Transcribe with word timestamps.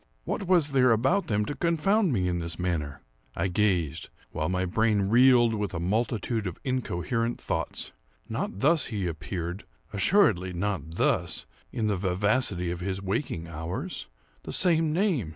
What 0.23 0.47
was 0.47 0.71
there 0.71 0.91
about 0.91 1.27
them 1.27 1.45
to 1.45 1.53
confound 1.53 2.11
me 2.11 2.27
in 2.27 2.39
this 2.39 2.57
manner? 2.57 3.03
I 3.35 3.49
gazed;—while 3.49 4.49
my 4.49 4.65
brain 4.65 5.09
reeled 5.09 5.53
with 5.53 5.75
a 5.75 5.79
multitude 5.79 6.47
of 6.47 6.57
incoherent 6.63 7.39
thoughts. 7.39 7.91
Not 8.27 8.61
thus 8.61 8.87
he 8.87 9.05
appeared—assuredly 9.05 10.53
not 10.53 10.95
thus—in 10.95 11.85
the 11.85 11.97
vivacity 11.97 12.71
of 12.71 12.79
his 12.79 12.99
waking 12.99 13.47
hours. 13.47 14.07
The 14.41 14.51
same 14.53 14.91
name! 14.91 15.29